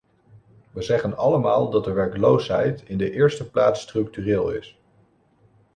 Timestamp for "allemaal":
1.17-1.69